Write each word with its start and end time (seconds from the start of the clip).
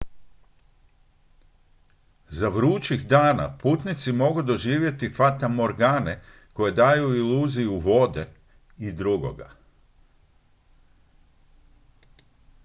za 2.27 2.47
vrućih 2.49 3.07
dana 3.07 3.57
putnici 3.57 4.11
mogu 4.11 4.41
doživjeti 4.41 5.09
fatamorgane 5.09 6.21
koje 6.53 6.71
daju 6.71 7.15
iluziju 7.15 7.77
vode 7.79 8.27
i 8.77 8.91
drugog 8.91 9.41